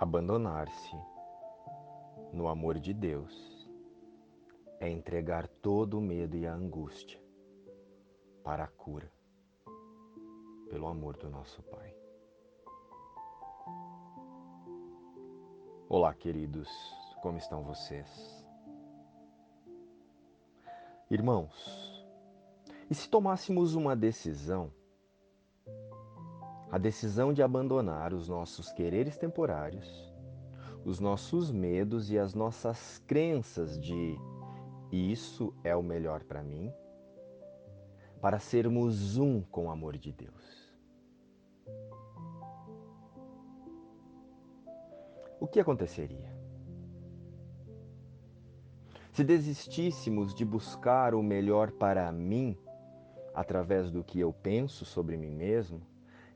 Abandonar-se 0.00 0.96
no 2.32 2.48
amor 2.48 2.78
de 2.78 2.94
Deus 2.94 3.68
é 4.78 4.88
entregar 4.88 5.46
todo 5.46 5.98
o 5.98 6.00
medo 6.00 6.38
e 6.38 6.46
a 6.46 6.54
angústia 6.54 7.22
para 8.42 8.64
a 8.64 8.66
cura 8.66 9.12
pelo 10.70 10.86
amor 10.86 11.18
do 11.18 11.28
nosso 11.28 11.62
Pai. 11.64 11.94
Olá, 15.86 16.14
queridos, 16.14 16.70
como 17.20 17.36
estão 17.36 17.62
vocês? 17.62 18.42
Irmãos, 21.10 22.06
e 22.88 22.94
se 22.94 23.06
tomássemos 23.06 23.74
uma 23.74 23.94
decisão, 23.94 24.72
a 26.70 26.78
decisão 26.78 27.32
de 27.32 27.42
abandonar 27.42 28.12
os 28.14 28.28
nossos 28.28 28.72
quereres 28.72 29.16
temporários, 29.16 30.12
os 30.84 31.00
nossos 31.00 31.50
medos 31.50 32.10
e 32.10 32.18
as 32.18 32.34
nossas 32.34 32.98
crenças 33.06 33.78
de 33.80 34.18
isso 34.90 35.54
é 35.62 35.74
o 35.74 35.82
melhor 35.82 36.24
para 36.24 36.42
mim, 36.42 36.72
para 38.20 38.38
sermos 38.38 39.16
um 39.16 39.40
com 39.42 39.66
o 39.66 39.70
amor 39.70 39.96
de 39.96 40.12
Deus. 40.12 40.70
o 45.40 45.46
que 45.46 45.58
aconteceria? 45.58 46.30
Se 49.10 49.24
desistíssemos 49.24 50.34
de 50.34 50.44
buscar 50.44 51.14
o 51.14 51.22
melhor 51.22 51.72
para 51.72 52.12
mim, 52.12 52.56
através 53.34 53.90
do 53.90 54.04
que 54.04 54.20
eu 54.20 54.32
penso 54.32 54.84
sobre 54.84 55.16
mim 55.16 55.30
mesmo, 55.30 55.80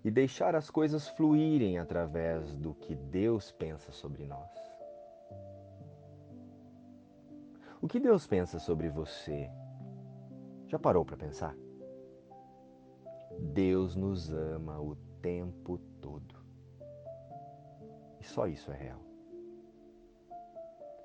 e 0.05 0.11
deixar 0.11 0.55
as 0.55 0.69
coisas 0.69 1.09
fluírem 1.09 1.79
através 1.79 2.55
do 2.55 2.75
que 2.75 2.95
Deus 2.95 3.51
pensa 3.51 3.91
sobre 3.91 4.27
nós. 4.27 4.51
O 7.81 7.89
que 7.89 7.99
Deus 7.99 8.27
pensa 8.27 8.59
sobre 8.59 8.89
você? 8.89 9.51
Já 10.67 10.79
parou 10.79 11.05
para 11.05 11.17
pensar? 11.17 11.57
Deus 13.39 13.97
nos 13.97 14.31
ama 14.31 14.81
o 14.81 14.95
tempo 15.21 15.79
todo. 16.01 16.35
E 18.21 18.25
só 18.25 18.47
isso 18.47 18.71
é 18.71 18.77
real. 18.77 19.01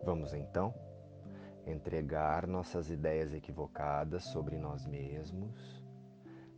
Vamos 0.03 0.33
então 0.33 0.73
entregar 1.65 2.47
nossas 2.47 2.89
ideias 2.89 3.33
equivocadas 3.33 4.23
sobre 4.23 4.57
nós 4.57 4.85
mesmos 4.85 5.83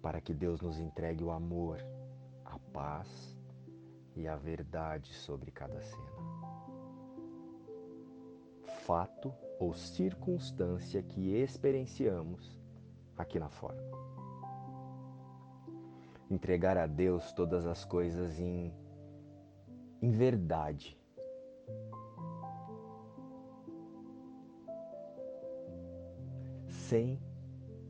para 0.01 0.21
que 0.21 0.33
Deus 0.33 0.61
nos 0.61 0.79
entregue 0.79 1.23
o 1.23 1.31
amor, 1.31 1.83
a 2.51 2.59
paz 2.73 3.37
e 4.15 4.27
a 4.27 4.35
verdade 4.35 5.13
sobre 5.13 5.51
cada 5.51 5.81
cena. 5.81 6.21
Fato 8.85 9.33
ou 9.59 9.73
circunstância 9.73 11.01
que 11.01 11.33
experienciamos 11.33 12.59
aqui 13.17 13.39
na 13.39 13.49
forma. 13.49 13.81
Entregar 16.29 16.77
a 16.77 16.87
Deus 16.87 17.31
todas 17.31 17.65
as 17.65 17.85
coisas 17.85 18.39
em 18.39 18.73
em 20.01 20.09
verdade. 20.09 20.97
Sem 26.67 27.21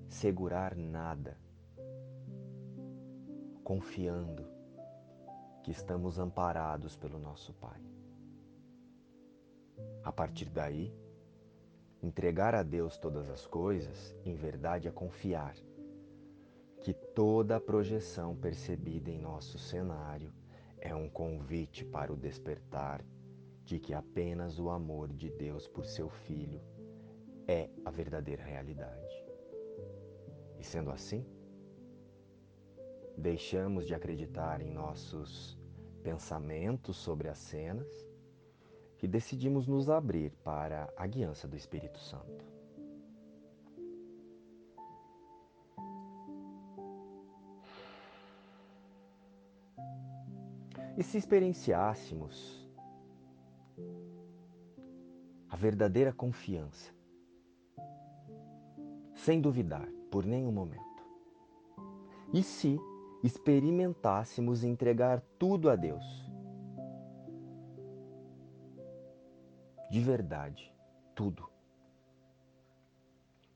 segurar 0.10 0.76
nada, 0.76 1.38
confiando 3.64 4.51
que 5.64 5.72
estamos 5.72 6.18
amparados 6.20 6.96
pelo 6.96 7.20
nosso 7.20 7.54
Pai. 7.54 7.82
A 10.04 10.12
partir 10.12 10.50
daí, 10.50 10.94
entregar 12.02 12.56
a 12.56 12.64
Deus 12.64 12.98
todas 12.98 13.30
as 13.30 13.46
coisas, 13.46 14.16
em 14.26 14.36
verdade, 14.36 14.88
é 14.88 14.92
confiar 14.92 15.56
que 16.82 16.94
toda 16.94 17.58
a 17.58 17.62
projeção 17.62 18.36
percebida 18.36 19.12
em 19.12 19.20
nosso 19.20 19.60
cenário 19.60 20.34
é 20.80 20.96
um 20.96 21.08
convite 21.08 21.86
para 21.86 22.12
o 22.12 22.18
despertar 22.18 23.06
de 23.64 23.80
que 23.80 23.94
apenas 23.94 24.60
o 24.60 24.70
amor 24.70 25.14
de 25.14 25.30
Deus 25.30 25.68
por 25.68 25.86
seu 25.86 26.10
Filho 26.10 26.60
é 27.48 27.70
a 27.86 27.92
verdadeira 27.92 28.44
realidade. 28.44 29.24
E 30.60 30.64
sendo 30.64 30.90
assim, 30.90 31.24
deixamos 33.18 33.86
de 33.86 33.94
acreditar 33.94 34.62
em 34.62 34.72
nossos 34.72 35.58
pensamentos 36.04 36.98
sobre 36.98 37.28
as 37.28 37.38
cenas 37.38 37.88
e 39.02 39.08
decidimos 39.08 39.68
nos 39.68 39.90
abrir 39.90 40.32
para 40.44 40.92
a 40.96 41.08
guiança 41.08 41.48
do 41.48 41.56
Espírito 41.56 42.00
Santo. 42.00 42.46
E 50.98 51.04
se 51.04 51.18
experienciássemos 51.18 52.70
a 55.50 55.56
verdadeira 55.56 56.14
confiança, 56.14 56.94
sem 59.16 59.42
duvidar 59.42 59.88
por 60.12 60.26
nenhum 60.26 60.52
momento, 60.52 60.82
e 62.32 62.44
se 62.44 62.80
experimentássemos 63.24 64.64
entregar 64.64 65.22
tudo 65.38 65.70
a 65.70 65.76
Deus, 65.76 66.06
de 69.90 70.00
verdade, 70.00 70.74
tudo, 71.14 71.50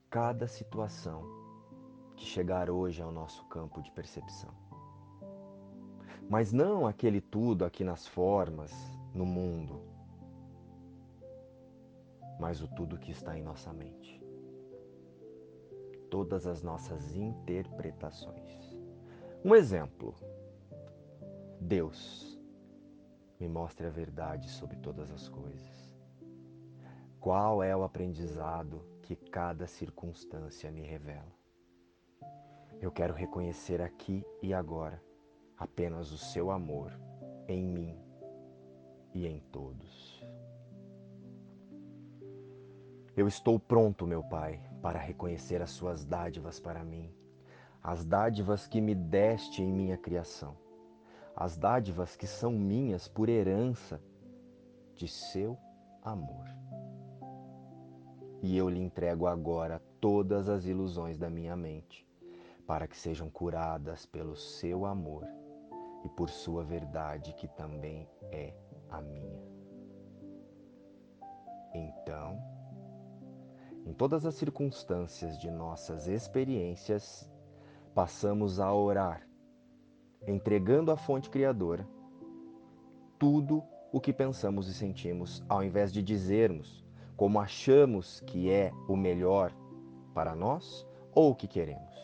cada 0.10 0.48
situação 0.48 1.24
que 2.16 2.26
chegar 2.26 2.70
hoje 2.70 3.02
ao 3.02 3.12
nosso 3.12 3.46
campo 3.46 3.82
de 3.82 3.92
percepção 3.92 4.66
mas 6.30 6.52
não 6.52 6.88
aquele 6.88 7.22
tudo 7.22 7.64
aqui 7.64 7.84
nas 7.84 8.08
formas, 8.08 8.72
no 9.14 9.26
mundo, 9.26 9.82
mas 12.40 12.62
o 12.62 12.68
tudo 12.68 12.98
que 12.98 13.12
está 13.12 13.38
em 13.38 13.44
nossa 13.44 13.72
mente. 13.72 14.22
Todas 16.10 16.48
as 16.48 16.62
nossas 16.62 17.16
interpretações. 17.16 18.75
Um 19.46 19.54
exemplo. 19.54 20.16
Deus 21.62 22.36
me 23.40 23.48
mostre 23.48 23.86
a 23.86 23.92
verdade 23.92 24.50
sobre 24.50 24.76
todas 24.78 25.12
as 25.12 25.30
coisas. 25.30 25.96
Qual 27.20 27.62
é 27.62 27.76
o 27.78 27.84
aprendizado 27.84 28.84
que 29.04 29.16
cada 29.16 29.68
circunstância 29.68 30.72
me 30.72 30.82
revela? 30.82 31.32
Eu 32.82 32.92
quero 32.92 33.14
reconhecer 33.14 33.84
aqui 33.84 34.26
e 34.42 34.52
agora 34.52 35.00
apenas 35.56 36.12
o 36.12 36.18
seu 36.18 36.50
amor 36.50 36.92
em 37.48 37.68
mim 37.68 38.00
e 39.14 39.28
em 39.28 39.40
todos. 39.52 40.26
Eu 43.16 43.28
estou 43.28 43.60
pronto, 43.60 44.08
meu 44.08 44.24
Pai, 44.24 44.60
para 44.82 44.98
reconhecer 44.98 45.62
as 45.62 45.70
suas 45.70 46.04
dádivas 46.04 46.60
para 46.60 46.84
mim, 46.84 47.14
as 47.88 48.04
dádivas 48.04 48.66
que 48.68 48.82
me 48.82 48.96
deste 48.96 49.62
em 49.62 49.72
minha 49.72 49.96
criação, 49.96 50.58
as 51.36 51.56
dádivas 51.56 52.16
que 52.16 52.26
são 52.26 52.52
minhas 52.52 53.08
por 53.08 53.30
herança 53.30 54.02
de 54.96 55.08
seu 55.08 55.56
amor. 56.02 56.48
E 58.42 58.58
eu 58.58 58.68
lhe 58.70 58.82
entrego 58.82 59.28
agora 59.28 59.80
todas 60.02 60.50
as 60.50 60.66
ilusões 60.66 61.20
da 61.20 61.30
minha 61.30 61.56
mente, 61.56 62.10
para 62.66 62.88
que 62.88 62.98
sejam 62.98 63.30
curadas 63.30 64.04
pelo 64.04 64.36
seu 64.36 64.84
amor 64.84 65.28
e 66.04 66.10
por 66.10 66.32
sua 66.32 66.64
verdade, 66.64 67.34
que 67.34 67.48
também 67.50 68.10
é 68.32 68.52
a 68.90 69.00
minha. 69.00 69.44
Então, 71.72 72.42
em 73.86 73.94
todas 73.94 74.26
as 74.26 74.34
circunstâncias 74.34 75.38
de 75.38 75.52
nossas 75.52 76.08
experiências, 76.08 77.30
passamos 77.96 78.60
a 78.60 78.74
orar, 78.74 79.26
entregando 80.28 80.92
à 80.92 80.98
fonte 80.98 81.30
criadora 81.30 81.88
tudo 83.18 83.64
o 83.90 84.02
que 84.02 84.12
pensamos 84.12 84.68
e 84.68 84.74
sentimos, 84.74 85.42
ao 85.48 85.64
invés 85.64 85.94
de 85.94 86.04
dizermos 86.04 86.84
como 87.16 87.40
achamos 87.40 88.20
que 88.20 88.52
é 88.52 88.74
o 88.90 88.98
melhor 88.98 89.54
para 90.14 90.36
nós 90.36 90.86
ou 91.14 91.32
o 91.32 91.36
que 91.36 91.48
queremos. 91.48 91.96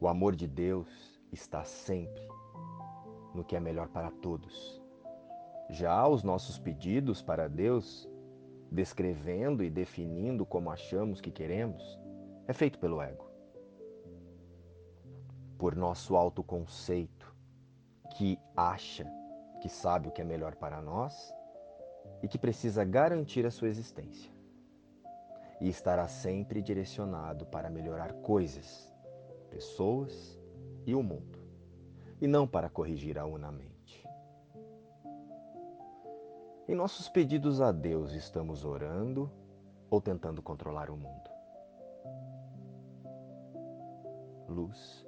O 0.00 0.08
amor 0.08 0.34
de 0.34 0.48
Deus 0.48 0.88
está 1.30 1.62
sempre 1.62 2.26
no 3.32 3.44
que 3.44 3.54
é 3.54 3.60
melhor 3.60 3.86
para 3.88 4.10
todos. 4.10 4.82
Já 5.70 6.08
os 6.08 6.24
nossos 6.24 6.58
pedidos 6.58 7.22
para 7.22 7.48
Deus, 7.48 8.08
descrevendo 8.72 9.62
e 9.62 9.70
definindo 9.70 10.44
como 10.44 10.68
achamos 10.68 11.20
que 11.20 11.30
queremos, 11.30 11.96
é 12.48 12.52
feito 12.52 12.80
pelo 12.80 13.00
ego. 13.00 13.27
Por 15.58 15.74
nosso 15.74 16.16
autoconceito, 16.16 17.34
que 18.16 18.38
acha 18.56 19.04
que 19.60 19.68
sabe 19.68 20.08
o 20.08 20.12
que 20.12 20.22
é 20.22 20.24
melhor 20.24 20.54
para 20.54 20.80
nós 20.80 21.34
e 22.22 22.28
que 22.28 22.38
precisa 22.38 22.84
garantir 22.84 23.44
a 23.44 23.50
sua 23.50 23.68
existência. 23.68 24.32
E 25.60 25.68
estará 25.68 26.06
sempre 26.06 26.62
direcionado 26.62 27.44
para 27.46 27.68
melhorar 27.68 28.12
coisas, 28.14 28.92
pessoas 29.50 30.38
e 30.86 30.94
o 30.94 31.02
mundo, 31.02 31.38
e 32.20 32.28
não 32.28 32.46
para 32.46 32.70
corrigir 32.70 33.18
a 33.18 33.26
una 33.26 33.50
mente. 33.50 34.06
Em 36.68 36.74
nossos 36.74 37.08
pedidos 37.08 37.60
a 37.60 37.72
Deus, 37.72 38.12
estamos 38.12 38.64
orando 38.64 39.30
ou 39.90 40.00
tentando 40.00 40.40
controlar 40.40 40.90
o 40.90 40.96
mundo? 40.96 41.30
Luz 44.48 45.07